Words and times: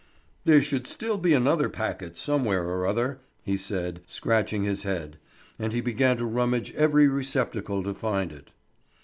"There 0.45 0.63
should 0.63 0.87
still 0.87 1.19
be 1.19 1.31
another 1.35 1.69
packet 1.69 2.17
somewhere 2.17 2.63
or 2.63 2.87
other," 2.87 3.19
he 3.43 3.55
said, 3.55 4.01
scratching 4.07 4.63
his 4.63 4.81
head; 4.81 5.19
and 5.59 5.73
he 5.73 5.79
began 5.79 6.17
to 6.17 6.25
rummage 6.25 6.73
every 6.73 7.07
receptacle 7.07 7.83
to 7.83 7.93
find 7.93 8.31
it. 8.33 8.49